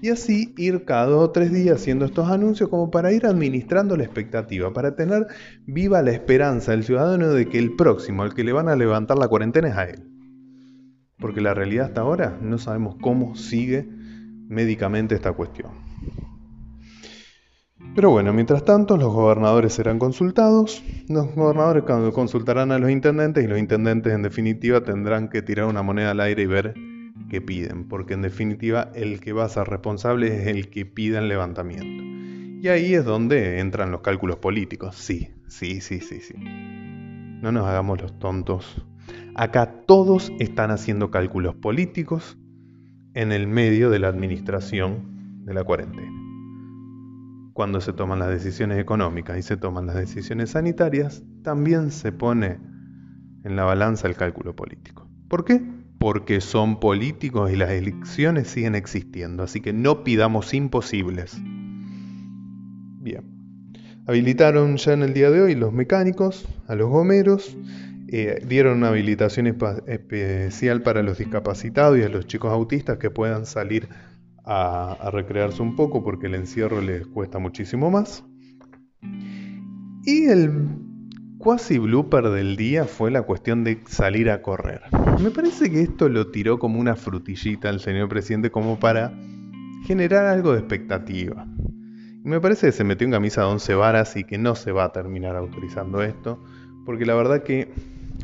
y 0.01 0.09
así 0.09 0.53
ir 0.57 0.83
cada 0.83 1.05
dos 1.05 1.29
o 1.29 1.31
tres 1.31 1.53
días 1.53 1.79
haciendo 1.79 2.05
estos 2.05 2.27
anuncios 2.27 2.69
como 2.69 2.89
para 2.89 3.13
ir 3.13 3.27
administrando 3.27 3.95
la 3.95 4.03
expectativa, 4.03 4.73
para 4.73 4.95
tener 4.95 5.27
viva 5.67 6.01
la 6.01 6.11
esperanza 6.11 6.71
del 6.71 6.83
ciudadano 6.83 7.29
de 7.29 7.47
que 7.47 7.59
el 7.59 7.75
próximo 7.75 8.23
al 8.23 8.33
que 8.33 8.43
le 8.43 8.51
van 8.51 8.67
a 8.67 8.75
levantar 8.75 9.19
la 9.19 9.27
cuarentena 9.27 9.67
es 9.69 9.77
a 9.77 9.83
él. 9.85 10.03
Porque 11.19 11.39
la 11.39 11.53
realidad 11.53 11.85
hasta 11.85 12.01
ahora 12.01 12.39
no 12.41 12.57
sabemos 12.57 12.95
cómo 12.99 13.35
sigue 13.35 13.87
médicamente 14.47 15.13
esta 15.13 15.33
cuestión. 15.33 15.69
Pero 17.93 18.09
bueno, 18.09 18.33
mientras 18.33 18.65
tanto 18.65 18.97
los 18.97 19.13
gobernadores 19.13 19.73
serán 19.73 19.99
consultados, 19.99 20.81
los 21.09 21.35
gobernadores 21.35 21.83
consultarán 22.13 22.71
a 22.71 22.79
los 22.79 22.89
intendentes 22.89 23.43
y 23.43 23.47
los 23.47 23.59
intendentes 23.59 24.13
en 24.13 24.23
definitiva 24.23 24.81
tendrán 24.81 25.29
que 25.29 25.43
tirar 25.43 25.65
una 25.65 25.83
moneda 25.83 26.11
al 26.11 26.21
aire 26.21 26.41
y 26.41 26.45
ver 26.47 26.73
que 27.31 27.39
piden, 27.39 27.87
porque 27.87 28.13
en 28.13 28.21
definitiva 28.21 28.91
el 28.93 29.21
que 29.21 29.31
va 29.31 29.45
a 29.45 29.49
ser 29.49 29.65
responsable 29.65 30.35
es 30.35 30.47
el 30.47 30.69
que 30.69 30.85
pida 30.85 31.19
el 31.19 31.29
levantamiento. 31.29 32.03
Y 32.61 32.67
ahí 32.67 32.93
es 32.93 33.05
donde 33.05 33.59
entran 33.59 33.89
los 33.89 34.01
cálculos 34.01 34.39
políticos. 34.39 34.97
Sí, 34.97 35.29
sí, 35.47 35.79
sí, 35.79 36.01
sí, 36.01 36.19
sí. 36.19 36.33
No 36.35 37.53
nos 37.53 37.65
hagamos 37.65 38.01
los 38.01 38.19
tontos. 38.19 38.85
Acá 39.33 39.85
todos 39.87 40.29
están 40.39 40.71
haciendo 40.71 41.09
cálculos 41.09 41.55
políticos 41.55 42.37
en 43.13 43.31
el 43.31 43.47
medio 43.47 43.89
de 43.89 43.99
la 43.99 44.09
administración 44.09 45.45
de 45.45 45.53
la 45.53 45.63
cuarentena. 45.63 46.11
Cuando 47.53 47.79
se 47.79 47.93
toman 47.93 48.19
las 48.19 48.27
decisiones 48.27 48.77
económicas 48.77 49.37
y 49.37 49.41
se 49.41 49.55
toman 49.55 49.85
las 49.85 49.95
decisiones 49.95 50.49
sanitarias, 50.49 51.23
también 51.43 51.91
se 51.91 52.11
pone 52.11 52.59
en 53.45 53.55
la 53.55 53.63
balanza 53.63 54.09
el 54.09 54.17
cálculo 54.17 54.53
político. 54.53 55.09
¿Por 55.29 55.45
qué? 55.45 55.80
Porque 56.01 56.41
son 56.41 56.79
políticos 56.79 57.51
y 57.51 57.55
las 57.55 57.69
elecciones 57.69 58.47
siguen 58.47 58.73
existiendo, 58.73 59.43
así 59.43 59.61
que 59.61 59.71
no 59.71 60.03
pidamos 60.03 60.51
imposibles. 60.55 61.39
Bien. 62.99 63.23
Habilitaron 64.07 64.77
ya 64.77 64.93
en 64.93 65.03
el 65.03 65.13
día 65.13 65.29
de 65.29 65.41
hoy 65.41 65.53
los 65.53 65.71
mecánicos, 65.71 66.49
a 66.67 66.73
los 66.73 66.89
gomeros, 66.89 67.55
eh, 68.07 68.43
dieron 68.47 68.79
una 68.79 68.87
habilitación 68.87 69.45
especial 69.45 70.81
para 70.81 71.03
los 71.03 71.19
discapacitados 71.19 71.99
y 71.99 72.01
a 72.01 72.09
los 72.09 72.25
chicos 72.25 72.51
autistas 72.51 72.97
que 72.97 73.11
puedan 73.11 73.45
salir 73.45 73.87
a, 74.43 74.93
a 74.93 75.11
recrearse 75.11 75.61
un 75.61 75.75
poco 75.75 76.03
porque 76.03 76.25
el 76.25 76.33
encierro 76.33 76.81
les 76.81 77.05
cuesta 77.05 77.37
muchísimo 77.37 77.91
más. 77.91 78.25
Y 80.03 80.25
el 80.25 80.80
cuasi 81.41 81.79
blooper 81.79 82.29
del 82.29 82.55
día 82.55 82.85
fue 82.85 83.09
la 83.09 83.23
cuestión 83.23 83.63
de 83.63 83.81
salir 83.87 84.29
a 84.29 84.43
correr. 84.43 84.81
Me 85.19 85.31
parece 85.31 85.71
que 85.71 85.81
esto 85.81 86.07
lo 86.07 86.27
tiró 86.27 86.59
como 86.59 86.79
una 86.79 86.95
frutillita 86.95 87.69
el 87.69 87.79
señor 87.79 88.09
presidente 88.09 88.51
como 88.51 88.79
para 88.79 89.11
generar 89.85 90.27
algo 90.27 90.53
de 90.53 90.59
expectativa. 90.59 91.47
me 92.23 92.39
parece 92.39 92.67
que 92.67 92.71
se 92.71 92.83
metió 92.83 93.05
en 93.05 93.11
camisa 93.11 93.41
de 93.41 93.47
11 93.47 93.73
varas 93.73 94.15
y 94.15 94.23
que 94.23 94.37
no 94.37 94.53
se 94.53 94.71
va 94.71 94.83
a 94.85 94.91
terminar 94.91 95.35
autorizando 95.35 96.03
esto, 96.03 96.39
porque 96.85 97.07
la 97.07 97.15
verdad 97.15 97.41
que 97.41 97.73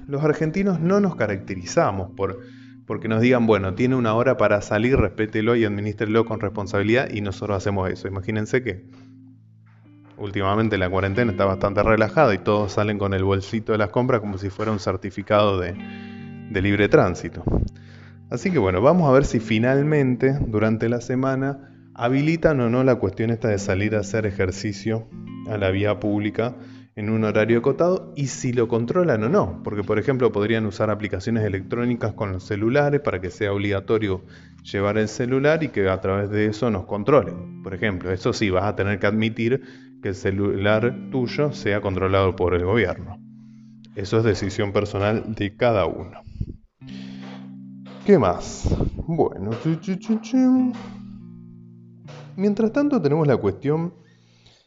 los 0.07 0.23
argentinos 0.23 0.79
no 0.79 0.99
nos 0.99 1.15
caracterizamos 1.15 2.11
por 2.11 2.39
porque 2.85 3.09
nos 3.09 3.19
digan, 3.19 3.47
bueno, 3.47 3.73
tiene 3.73 3.95
una 3.95 4.13
hora 4.13 4.37
para 4.37 4.61
salir, 4.61 4.95
respételo 4.95 5.57
y 5.57 5.65
administrelo 5.65 6.23
con 6.23 6.39
responsabilidad 6.39 7.09
y 7.11 7.19
nosotros 7.19 7.57
hacemos 7.57 7.89
eso. 7.89 8.07
Imagínense 8.07 8.63
que 8.63 8.85
últimamente 10.17 10.77
la 10.77 10.89
cuarentena 10.89 11.31
está 11.31 11.45
bastante 11.45 11.83
relajada 11.83 12.33
y 12.33 12.39
todos 12.39 12.73
salen 12.73 12.97
con 12.97 13.13
el 13.13 13.23
bolsito 13.23 13.71
de 13.71 13.77
las 13.77 13.89
compras 13.89 14.21
como 14.21 14.37
si 14.37 14.49
fuera 14.49 14.71
un 14.71 14.79
certificado 14.79 15.59
de, 15.59 15.75
libre 16.61 16.89
tránsito. 16.89 17.43
Así 18.29 18.51
que 18.51 18.59
bueno, 18.59 18.81
vamos 18.81 19.07
a 19.07 19.11
ver 19.11 19.25
si 19.25 19.39
finalmente 19.39 20.37
durante 20.47 20.89
la 20.89 21.01
semana 21.01 21.69
habilitan 21.93 22.59
o 22.61 22.69
no 22.69 22.83
la 22.83 22.95
cuestión 22.95 23.29
esta 23.29 23.47
de 23.47 23.59
salir 23.59 23.95
a 23.95 23.99
hacer 23.99 24.25
ejercicio 24.25 25.07
a 25.49 25.57
la 25.57 25.69
vía 25.71 25.99
pública 25.99 26.55
en 26.95 27.11
un 27.11 27.23
horario 27.23 27.59
acotado 27.59 28.11
y 28.15 28.27
si 28.27 28.53
lo 28.53 28.67
controlan 28.67 29.23
o 29.23 29.29
no, 29.29 29.61
porque 29.63 29.83
por 29.83 29.99
ejemplo 29.99 30.31
podrían 30.31 30.65
usar 30.65 30.89
aplicaciones 30.89 31.43
electrónicas 31.45 32.13
con 32.13 32.31
los 32.31 32.43
celulares 32.43 33.01
para 33.01 33.21
que 33.21 33.29
sea 33.29 33.53
obligatorio 33.53 34.23
llevar 34.63 34.97
el 34.97 35.07
celular 35.07 35.63
y 35.63 35.69
que 35.69 35.87
a 35.89 36.01
través 36.01 36.31
de 36.31 36.47
eso 36.47 36.71
nos 36.71 36.85
controlen. 36.85 37.61
Por 37.61 37.75
ejemplo, 37.75 38.11
eso 38.11 38.33
sí, 38.33 38.49
vas 38.49 38.63
a 38.63 38.75
tener 38.75 38.97
que 38.97 39.05
admitir 39.05 39.61
que 40.01 40.09
el 40.09 40.15
celular 40.15 41.09
tuyo 41.11 41.51
sea 41.51 41.81
controlado 41.81 42.35
por 42.35 42.53
el 42.53 42.65
gobierno. 42.65 43.19
Eso 43.95 44.19
es 44.19 44.23
decisión 44.23 44.71
personal 44.71 45.33
de 45.35 45.55
cada 45.55 45.85
uno. 45.85 46.21
¿Qué 48.05 48.17
más? 48.19 48.75
Bueno, 49.07 49.51
mientras 52.35 52.71
tanto 52.71 53.01
tenemos 53.01 53.27
la 53.27 53.37
cuestión 53.37 53.93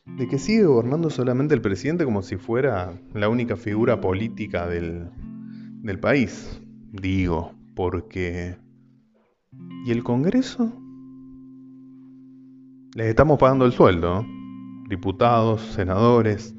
de 0.05 0.29
que 0.29 0.39
sigue 0.39 0.65
gobernando 0.65 1.11
solamente 1.11 1.55
el 1.55 1.61
presidente 1.61 2.05
como 2.05 2.23
si 2.23 2.37
fuera 2.37 2.93
la 3.15 3.29
única 3.29 3.57
figura 3.57 4.01
política 4.01 4.67
del, 4.67 5.11
del 5.83 6.01
país. 6.01 6.61
Digo, 6.93 7.55
porque... 7.75 8.57
¿Y 9.87 9.93
el 9.93 10.03
Congreso? 10.03 10.73
Les 12.95 13.07
estamos 13.07 13.39
pagando 13.39 13.65
el 13.65 13.73
sueldo, 13.73 14.27
diputados, 14.91 15.63
senadores. 15.63 16.55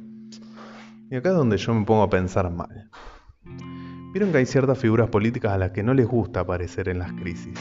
Y 1.12 1.16
acá 1.16 1.30
es 1.30 1.36
donde 1.36 1.58
yo 1.58 1.74
me 1.76 1.86
pongo 1.86 2.02
a 2.02 2.10
pensar 2.10 2.50
mal. 2.50 2.90
Vieron 4.14 4.32
que 4.32 4.40
hay 4.40 4.46
ciertas 4.46 4.80
figuras 4.80 5.10
políticas 5.10 5.52
a 5.52 5.58
las 5.58 5.72
que 5.72 5.84
no 5.84 5.94
les 5.94 6.08
gusta 6.08 6.40
aparecer 6.40 6.90
en 6.90 7.00
las 7.00 7.12
crisis. 7.14 7.54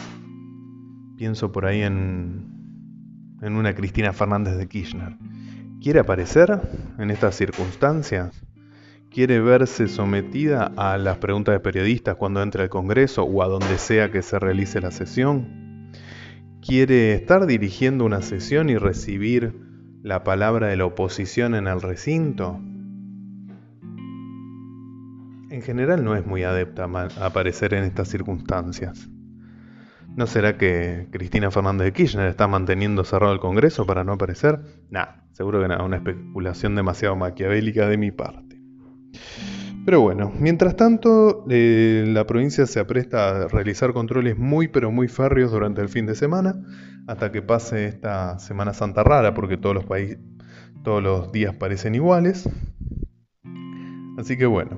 Pienso 1.17 1.53
por 1.53 1.67
ahí 1.67 1.83
en, 1.83 2.47
en 3.43 3.57
una 3.57 3.75
Cristina 3.75 4.13
Fernández 4.13 4.57
de 4.57 4.69
Kirchner 4.69 5.19
¿Quiere 5.83 6.01
aparecer 6.01 6.61
en 6.99 7.11
estas 7.11 7.35
circunstancias? 7.35 8.43
¿Quiere 9.11 9.41
verse 9.41 9.89
sometida 9.89 10.73
a 10.77 10.99
las 10.99 11.19
preguntas 11.19 11.55
de 11.55 11.61
periodistas 11.61 12.17
cuando 12.17 12.43
entre 12.43 12.63
al 12.65 12.69
Congreso 12.69 13.25
o 13.25 13.43
a 13.43 13.49
donde 13.49 13.79
sea 13.79 14.13
que 14.13 14.23
se 14.23 14.39
realice 14.39 14.81
la 14.81 14.91
sesión? 14.91 15.91
¿Quiere 16.61 17.15
estar 17.15 17.47
dirigiendo 17.47 18.05
una 18.05 18.23
sesión 18.23 18.69
y 18.69 18.77
recibir 18.77 19.70
la 20.03 20.25
palabra 20.25 20.69
de 20.69 20.77
la 20.77 20.87
oposición 20.87 21.55
en 21.55 21.67
el 21.67 21.81
recinto? 21.81 22.61
En 25.51 25.63
general 25.63 26.05
no 26.05 26.17
es 26.17 26.25
muy 26.25 26.43
adepta 26.43 26.85
a 26.85 27.27
aparecer 27.27 27.75
en 27.75 27.85
estas 27.85 28.09
circunstancias. 28.09 29.09
¿No 30.17 30.27
será 30.27 30.57
que 30.57 31.09
Cristina 31.11 31.51
Fernández 31.51 31.87
de 31.87 31.93
Kirchner 31.93 32.29
está 32.29 32.49
manteniendo 32.49 33.05
cerrado 33.05 33.33
el 33.33 33.41
Congreso 33.41 33.87
para 33.87 34.05
no 34.05 34.13
aparecer? 34.13 34.61
Nah, 34.91 35.07
seguro 35.33 35.61
que 35.61 35.69
nada, 35.69 35.85
una 35.85 35.97
especulación 35.97 36.75
demasiado 36.75 37.15
maquiavélica 37.17 37.89
de 37.89 37.97
mi 37.97 38.11
parte. 38.11 38.61
Pero 39.85 40.01
bueno, 40.01 40.33
mientras 40.39 40.77
tanto, 40.77 41.47
eh, 41.49 42.05
la 42.07 42.27
provincia 42.27 42.67
se 42.67 42.81
apresta 42.81 43.45
a 43.45 43.49
realizar 43.49 43.93
controles 43.93 44.37
muy 44.37 44.69
pero 44.69 44.91
muy 44.91 45.09
férreos 45.09 45.53
durante 45.53 45.81
el 45.81 45.89
fin 45.89 46.07
de 46.07 46.15
semana, 46.15 46.57
hasta 47.11 47.33
que 47.33 47.43
pase 47.43 47.87
esta 47.87 48.39
Semana 48.39 48.73
Santa 48.73 49.03
rara, 49.03 49.35
porque 49.35 49.57
todos 49.57 49.75
los, 49.75 49.85
países, 49.85 50.19
todos 50.85 51.03
los 51.03 51.33
días 51.33 51.57
parecen 51.57 51.97
iguales. 51.97 52.49
Así 54.17 54.37
que 54.37 54.47
bueno, 54.47 54.77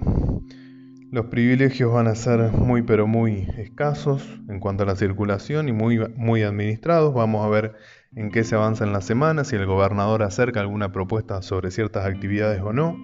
los 1.10 1.26
privilegios 1.26 1.92
van 1.92 2.06
a 2.06 2.14
ser 2.14 2.50
muy 2.52 2.80
pero 2.80 3.06
muy 3.06 3.46
escasos 3.58 4.26
en 4.48 4.60
cuanto 4.60 4.84
a 4.84 4.86
la 4.86 4.96
circulación 4.96 5.68
y 5.68 5.72
muy, 5.72 5.98
muy 6.16 6.42
administrados. 6.42 7.12
Vamos 7.12 7.44
a 7.44 7.50
ver 7.50 7.74
en 8.16 8.30
qué 8.30 8.44
se 8.44 8.54
avanza 8.54 8.84
en 8.84 8.94
la 8.94 9.02
semana, 9.02 9.44
si 9.44 9.56
el 9.56 9.66
gobernador 9.66 10.22
acerca 10.22 10.60
alguna 10.60 10.90
propuesta 10.90 11.42
sobre 11.42 11.70
ciertas 11.70 12.06
actividades 12.06 12.62
o 12.62 12.72
no. 12.72 12.96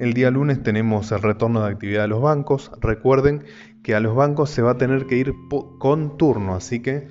El 0.00 0.14
día 0.14 0.30
lunes 0.30 0.62
tenemos 0.62 1.12
el 1.12 1.20
retorno 1.20 1.62
de 1.62 1.70
actividad 1.70 2.02
de 2.02 2.08
los 2.08 2.22
bancos. 2.22 2.72
Recuerden 2.80 3.44
que 3.82 3.94
a 3.94 4.00
los 4.00 4.16
bancos 4.16 4.48
se 4.48 4.62
va 4.62 4.70
a 4.70 4.78
tener 4.78 5.04
que 5.04 5.16
ir 5.16 5.34
con 5.78 6.16
turno, 6.16 6.54
así 6.54 6.80
que 6.80 7.06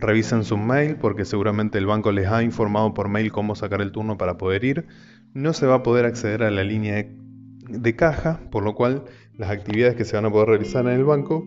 revisen 0.00 0.44
su 0.44 0.56
mail 0.56 0.96
porque 0.96 1.24
seguramente 1.24 1.78
el 1.78 1.86
banco 1.86 2.12
les 2.12 2.28
ha 2.28 2.42
informado 2.42 2.94
por 2.94 3.08
mail 3.08 3.30
cómo 3.32 3.54
sacar 3.54 3.80
el 3.80 3.92
turno 3.92 4.18
para 4.18 4.38
poder 4.38 4.64
ir. 4.64 4.86
No 5.34 5.52
se 5.52 5.66
va 5.66 5.76
a 5.76 5.82
poder 5.82 6.06
acceder 6.06 6.42
a 6.42 6.50
la 6.50 6.64
línea 6.64 7.06
de 7.68 7.96
caja, 7.96 8.40
por 8.50 8.64
lo 8.64 8.74
cual 8.74 9.04
las 9.36 9.50
actividades 9.50 9.94
que 9.94 10.04
se 10.04 10.16
van 10.16 10.26
a 10.26 10.30
poder 10.30 10.48
realizar 10.48 10.86
en 10.86 10.92
el 10.92 11.04
banco 11.04 11.46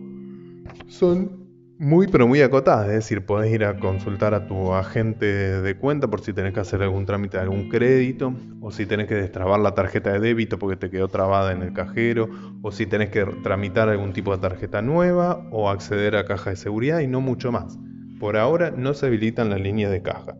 son 0.86 1.44
muy 1.78 2.06
pero 2.06 2.28
muy 2.28 2.40
acotadas, 2.40 2.86
es 2.88 2.94
decir, 2.94 3.26
podés 3.26 3.52
ir 3.52 3.64
a 3.64 3.78
consultar 3.78 4.32
a 4.32 4.46
tu 4.46 4.72
agente 4.72 5.26
de 5.26 5.76
cuenta 5.76 6.08
por 6.08 6.20
si 6.20 6.32
tenés 6.32 6.54
que 6.54 6.60
hacer 6.60 6.82
algún 6.82 7.04
trámite 7.04 7.36
de 7.36 7.42
algún 7.42 7.68
crédito, 7.68 8.32
o 8.60 8.70
si 8.70 8.86
tenés 8.86 9.08
que 9.08 9.16
destrabar 9.16 9.58
la 9.58 9.74
tarjeta 9.74 10.12
de 10.12 10.20
débito 10.20 10.58
porque 10.58 10.76
te 10.76 10.88
quedó 10.88 11.08
trabada 11.08 11.52
en 11.52 11.62
el 11.62 11.72
cajero, 11.72 12.28
o 12.62 12.70
si 12.70 12.86
tenés 12.86 13.10
que 13.10 13.24
tramitar 13.42 13.88
algún 13.88 14.12
tipo 14.12 14.32
de 14.32 14.38
tarjeta 14.38 14.82
nueva, 14.82 15.46
o 15.50 15.68
acceder 15.68 16.16
a 16.16 16.24
caja 16.24 16.50
de 16.50 16.56
seguridad 16.56 17.00
y 17.00 17.08
no 17.08 17.20
mucho 17.20 17.50
más. 17.50 17.76
Por 18.24 18.38
ahora 18.38 18.70
no 18.70 18.94
se 18.94 19.04
habilitan 19.04 19.50
las 19.50 19.60
líneas 19.60 19.90
de 19.90 20.00
caja. 20.00 20.38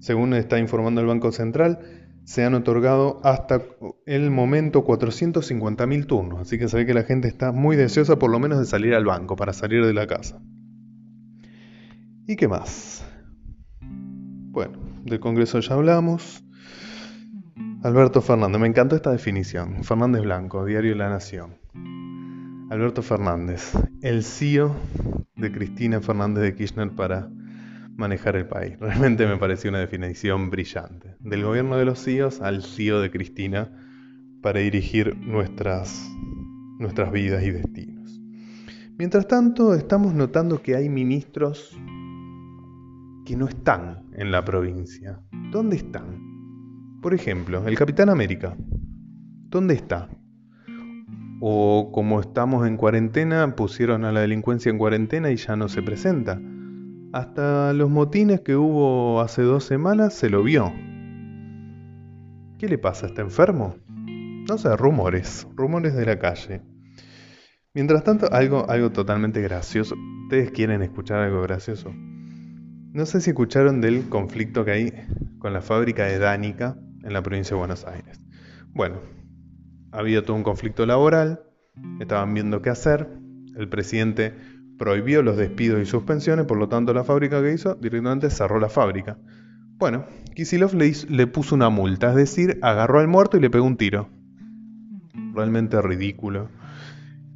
Según 0.00 0.34
está 0.34 0.58
informando 0.58 1.00
el 1.00 1.06
Banco 1.06 1.30
Central, 1.30 1.78
se 2.24 2.42
han 2.42 2.52
otorgado 2.54 3.20
hasta 3.22 3.62
el 4.06 4.32
momento 4.32 4.84
450.000 4.84 6.06
turnos, 6.08 6.40
así 6.40 6.58
que 6.58 6.66
se 6.66 6.78
ve 6.78 6.84
que 6.84 6.94
la 6.94 7.04
gente 7.04 7.28
está 7.28 7.52
muy 7.52 7.76
deseosa 7.76 8.18
por 8.18 8.28
lo 8.28 8.40
menos 8.40 8.58
de 8.58 8.64
salir 8.64 8.92
al 8.92 9.04
banco, 9.04 9.36
para 9.36 9.52
salir 9.52 9.86
de 9.86 9.94
la 9.94 10.08
casa. 10.08 10.42
¿Y 12.26 12.34
qué 12.34 12.48
más? 12.48 13.06
Bueno, 13.80 14.80
del 15.04 15.20
Congreso 15.20 15.60
ya 15.60 15.74
hablamos. 15.74 16.44
Alberto 17.84 18.20
Fernández, 18.20 18.60
me 18.60 18.66
encantó 18.66 18.96
esta 18.96 19.12
definición. 19.12 19.84
Fernández 19.84 20.22
Blanco, 20.22 20.64
Diario 20.64 20.96
la 20.96 21.08
Nación. 21.08 21.54
Alberto 22.72 23.02
Fernández, 23.02 23.74
el 24.00 24.24
CEO 24.24 24.74
de 25.36 25.52
Cristina 25.52 26.00
Fernández 26.00 26.42
de 26.42 26.54
Kirchner 26.54 26.90
para 26.90 27.28
manejar 27.96 28.34
el 28.34 28.46
país. 28.46 28.78
Realmente 28.80 29.26
me 29.26 29.36
pareció 29.36 29.68
una 29.68 29.80
definición 29.80 30.48
brillante. 30.48 31.14
Del 31.20 31.44
gobierno 31.44 31.76
de 31.76 31.84
los 31.84 32.02
CIOs 32.02 32.40
al 32.40 32.62
CEO 32.62 33.02
de 33.02 33.10
Cristina 33.10 33.70
para 34.40 34.60
dirigir 34.60 35.18
nuestras, 35.18 36.02
nuestras 36.78 37.12
vidas 37.12 37.44
y 37.44 37.50
destinos. 37.50 38.18
Mientras 38.96 39.28
tanto, 39.28 39.74
estamos 39.74 40.14
notando 40.14 40.62
que 40.62 40.74
hay 40.74 40.88
ministros 40.88 41.78
que 43.26 43.36
no 43.36 43.48
están 43.48 44.06
en 44.14 44.32
la 44.32 44.42
provincia? 44.46 45.20
¿Dónde 45.50 45.76
están? 45.76 46.98
Por 47.02 47.12
ejemplo, 47.12 47.68
el 47.68 47.76
Capitán 47.76 48.08
América. 48.08 48.56
¿Dónde 49.50 49.74
está? 49.74 50.08
O 51.44 51.90
como 51.92 52.20
estamos 52.20 52.68
en 52.68 52.76
cuarentena, 52.76 53.56
pusieron 53.56 54.04
a 54.04 54.12
la 54.12 54.20
delincuencia 54.20 54.70
en 54.70 54.78
cuarentena 54.78 55.32
y 55.32 55.36
ya 55.36 55.56
no 55.56 55.68
se 55.68 55.82
presenta. 55.82 56.40
Hasta 57.12 57.72
los 57.72 57.90
motines 57.90 58.42
que 58.42 58.54
hubo 58.54 59.20
hace 59.20 59.42
dos 59.42 59.64
semanas 59.64 60.14
se 60.14 60.30
lo 60.30 60.44
vio. 60.44 60.72
¿Qué 62.58 62.68
le 62.68 62.78
pasa? 62.78 63.06
¿Está 63.06 63.22
enfermo? 63.22 63.74
No 64.48 64.56
sé, 64.56 64.76
rumores, 64.76 65.48
rumores 65.56 65.96
de 65.96 66.06
la 66.06 66.20
calle. 66.20 66.62
Mientras 67.74 68.04
tanto, 68.04 68.32
algo, 68.32 68.70
algo 68.70 68.92
totalmente 68.92 69.42
gracioso. 69.42 69.96
¿Ustedes 70.22 70.52
quieren 70.52 70.80
escuchar 70.80 71.18
algo 71.18 71.42
gracioso? 71.42 71.92
No 71.92 73.04
sé 73.04 73.20
si 73.20 73.30
escucharon 73.30 73.80
del 73.80 74.08
conflicto 74.08 74.64
que 74.64 74.70
hay 74.70 74.92
con 75.40 75.52
la 75.52 75.60
fábrica 75.60 76.04
de 76.04 76.20
Dánica 76.20 76.76
en 77.02 77.12
la 77.12 77.20
provincia 77.20 77.56
de 77.56 77.58
Buenos 77.58 77.84
Aires. 77.84 78.20
Bueno, 78.74 79.00
había 79.92 80.24
todo 80.24 80.36
un 80.36 80.42
conflicto 80.42 80.86
laboral, 80.86 81.44
estaban 82.00 82.34
viendo 82.34 82.62
qué 82.62 82.70
hacer, 82.70 83.08
el 83.56 83.68
presidente 83.68 84.34
prohibió 84.78 85.22
los 85.22 85.36
despidos 85.36 85.80
y 85.80 85.86
suspensiones, 85.86 86.46
por 86.46 86.58
lo 86.58 86.68
tanto 86.68 86.92
la 86.92 87.04
fábrica 87.04 87.40
que 87.42 87.52
hizo 87.52 87.76
directamente 87.76 88.30
cerró 88.30 88.58
la 88.58 88.68
fábrica. 88.68 89.18
Bueno, 89.78 90.06
Kisilov 90.34 90.74
le, 90.74 90.92
le 91.08 91.26
puso 91.26 91.54
una 91.54 91.68
multa, 91.68 92.10
es 92.10 92.16
decir, 92.16 92.58
agarró 92.62 92.98
al 92.98 93.08
muerto 93.08 93.36
y 93.36 93.40
le 93.40 93.50
pegó 93.50 93.64
un 93.64 93.76
tiro. 93.76 94.08
Realmente 95.34 95.80
ridículo 95.80 96.48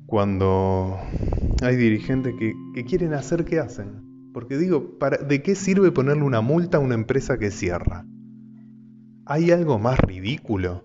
cuando 0.06 0.96
hay 1.62 1.76
dirigentes 1.76 2.34
que, 2.38 2.84
quieren 2.84 3.12
hacer 3.12 3.44
qué 3.44 3.58
hacen. 3.58 4.30
Porque 4.32 4.56
digo, 4.56 4.96
¿de 5.28 5.42
qué 5.42 5.54
sirve 5.54 5.90
ponerle 5.92 6.22
una 6.22 6.40
multa 6.40 6.78
a 6.78 6.80
una 6.80 6.94
empresa 6.94 7.38
que 7.38 7.50
cierra? 7.50 8.06
¿Hay 9.24 9.50
algo 9.50 9.78
más 9.78 9.98
ridículo? 9.98 10.84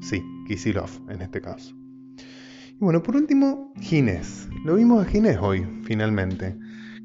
Sí, 0.00 0.22
Kisilov 0.48 0.90
en 1.10 1.22
este 1.22 1.40
caso. 1.40 1.76
Y 2.70 2.78
bueno, 2.80 3.02
por 3.02 3.16
último, 3.16 3.72
Ginés. 3.80 4.48
Lo 4.64 4.76
vimos 4.76 5.04
a 5.04 5.08
Ginés 5.08 5.38
hoy, 5.40 5.66
finalmente. 5.84 6.56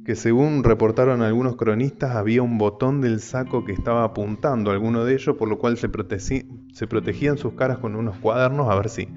Que 0.05 0.15
según 0.15 0.63
reportaron 0.63 1.21
algunos 1.21 1.55
cronistas, 1.55 2.15
había 2.15 2.41
un 2.41 2.57
botón 2.57 3.01
del 3.01 3.21
saco 3.21 3.63
que 3.63 3.71
estaba 3.71 4.03
apuntando 4.03 4.69
a 4.69 4.73
alguno 4.73 5.05
de 5.05 5.13
ellos, 5.13 5.35
por 5.37 5.47
lo 5.47 5.59
cual 5.59 5.77
se, 5.77 5.89
protegían 5.89 7.37
sus 7.37 7.53
caras 7.53 7.77
con 7.77 7.95
unos 7.95 8.17
cuadernos 8.17 8.69
a 8.69 8.75
ver 8.75 8.89
si 8.89 9.07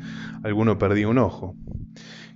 alguno 0.45 0.79
perdía 0.79 1.09
un 1.09 1.19
ojo. 1.19 1.57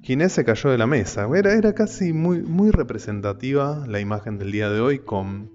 Ginés 0.02 0.32
se 0.32 0.44
cayó 0.44 0.70
de 0.70 0.78
la 0.78 0.86
mesa. 0.86 1.28
Era, 1.34 1.52
era 1.52 1.74
casi 1.74 2.12
muy, 2.12 2.42
muy 2.42 2.70
representativa 2.70 3.84
la 3.86 4.00
imagen 4.00 4.38
del 4.38 4.52
día 4.52 4.68
de 4.70 4.80
hoy 4.80 4.98
con 4.98 5.50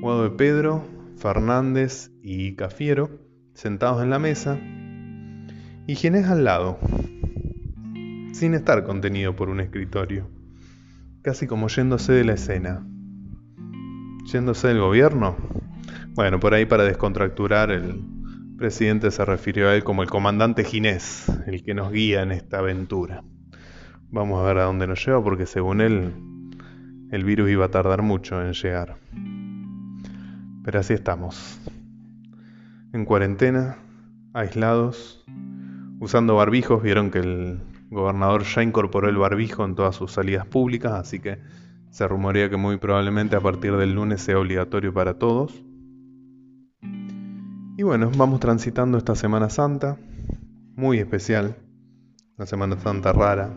Guado 0.00 0.24
de 0.24 0.30
Pedro, 0.30 0.84
Fernández 1.16 2.10
y 2.22 2.54
Cafiero 2.54 3.10
sentados 3.54 4.02
en 4.02 4.10
la 4.10 4.18
mesa 4.18 4.58
y 5.86 5.96
Ginés 5.96 6.26
al 6.28 6.44
lado, 6.44 6.78
sin 8.32 8.54
estar 8.54 8.84
contenido 8.84 9.34
por 9.34 9.48
un 9.48 9.60
escritorio, 9.60 10.28
casi 11.22 11.46
como 11.46 11.68
yéndose 11.68 12.12
de 12.12 12.24
la 12.24 12.34
escena. 12.34 12.86
¿Yéndose 14.32 14.68
del 14.68 14.80
gobierno? 14.80 15.36
Bueno, 16.14 16.38
por 16.38 16.54
ahí 16.54 16.66
para 16.66 16.84
descontracturar 16.84 17.70
el 17.72 18.00
presidente 18.56 19.10
se 19.10 19.24
refirió 19.24 19.68
a 19.68 19.74
él 19.74 19.82
como 19.82 20.02
el 20.02 20.10
comandante 20.10 20.64
Ginés, 20.64 21.26
el 21.46 21.64
que 21.64 21.74
nos 21.74 21.90
guía 21.90 22.22
en 22.22 22.30
esta 22.30 22.60
aventura. 22.60 23.24
Vamos 24.10 24.40
a 24.40 24.46
ver 24.46 24.58
a 24.58 24.64
dónde 24.64 24.86
nos 24.86 25.04
lleva 25.04 25.22
porque 25.22 25.46
según 25.46 25.80
él 25.80 26.12
el 27.10 27.24
virus 27.24 27.50
iba 27.50 27.64
a 27.64 27.70
tardar 27.70 28.02
mucho 28.02 28.40
en 28.40 28.52
llegar. 28.52 28.96
Pero 30.64 30.78
así 30.78 30.94
estamos. 30.94 31.60
En 32.92 33.04
cuarentena, 33.04 33.78
aislados, 34.32 35.24
usando 36.02 36.34
barbijos. 36.34 36.82
Vieron 36.82 37.10
que 37.10 37.20
el 37.20 37.60
gobernador 37.88 38.42
ya 38.42 38.62
incorporó 38.62 39.08
el 39.08 39.16
barbijo 39.16 39.64
en 39.64 39.76
todas 39.76 39.94
sus 39.94 40.12
salidas 40.12 40.46
públicas, 40.46 40.92
así 40.92 41.20
que 41.20 41.38
se 41.90 42.08
rumorea 42.08 42.50
que 42.50 42.56
muy 42.56 42.76
probablemente 42.76 43.36
a 43.36 43.40
partir 43.40 43.76
del 43.76 43.94
lunes 43.94 44.20
sea 44.20 44.38
obligatorio 44.38 44.92
para 44.92 45.14
todos. 45.14 45.62
Y 47.76 47.82
bueno, 47.84 48.10
vamos 48.16 48.40
transitando 48.40 48.98
esta 48.98 49.14
Semana 49.14 49.48
Santa, 49.48 49.96
muy 50.74 50.98
especial, 50.98 51.56
una 52.36 52.46
Semana 52.46 52.76
Santa 52.78 53.12
rara, 53.12 53.54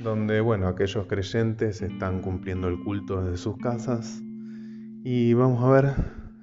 donde, 0.00 0.40
bueno, 0.42 0.68
aquellos 0.68 1.06
creyentes 1.06 1.80
están 1.80 2.20
cumpliendo 2.20 2.68
el 2.68 2.78
culto 2.84 3.22
desde 3.22 3.38
sus 3.38 3.56
casas. 3.56 4.22
Y 5.04 5.32
vamos 5.32 5.62
a 5.64 5.70
ver 5.70 5.94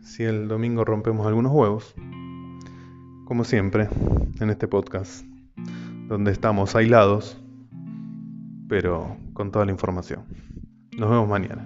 si 0.02 0.24
el 0.24 0.48
domingo 0.48 0.84
rompemos 0.86 1.28
algunos 1.28 1.52
huevos, 1.52 1.96
como 3.32 3.46
siempre, 3.46 3.88
en 4.42 4.50
este 4.50 4.68
podcast, 4.68 5.24
donde 6.10 6.34
estamos 6.34 6.76
aislados, 6.76 7.42
pero 8.68 9.16
con 9.32 9.54
toda 9.54 9.64
la 9.64 9.72
información. 9.72 10.26
Nos 10.98 11.10
vemos 11.10 11.30
mañana. 11.30 11.66